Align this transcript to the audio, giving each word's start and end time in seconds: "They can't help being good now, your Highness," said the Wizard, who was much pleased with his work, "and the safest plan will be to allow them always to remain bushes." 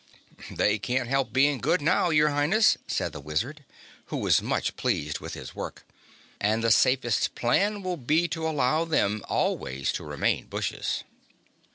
"They 0.49 0.79
can't 0.79 1.07
help 1.07 1.31
being 1.31 1.59
good 1.59 1.79
now, 1.79 2.09
your 2.09 2.29
Highness," 2.29 2.75
said 2.87 3.11
the 3.13 3.19
Wizard, 3.21 3.63
who 4.05 4.17
was 4.17 4.41
much 4.41 4.75
pleased 4.75 5.19
with 5.19 5.35
his 5.35 5.53
work, 5.53 5.85
"and 6.39 6.63
the 6.63 6.71
safest 6.71 7.35
plan 7.35 7.83
will 7.83 7.97
be 7.97 8.27
to 8.29 8.47
allow 8.49 8.83
them 8.83 9.21
always 9.29 9.91
to 9.91 10.03
remain 10.03 10.47
bushes." 10.47 11.03